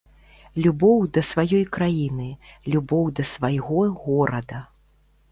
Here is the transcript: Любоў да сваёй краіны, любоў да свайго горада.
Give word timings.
Любоў 0.65 1.01
да 1.17 1.21
сваёй 1.31 1.65
краіны, 1.75 2.29
любоў 2.75 3.05
да 3.19 3.25
свайго 3.33 3.83
горада. 4.07 4.59